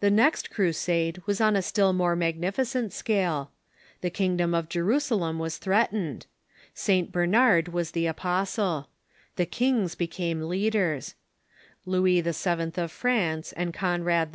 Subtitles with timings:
[0.00, 3.52] The next Crusade was on a still more magnificent scale.
[4.00, 6.26] The kingdom of Jerusalem was threatened.
[6.74, 7.12] St.
[7.12, 8.88] Bernard was the apostle.
[9.36, 11.14] The kings became leaders.
[11.84, 12.72] Louis VII.
[12.76, 14.30] of France and Conrad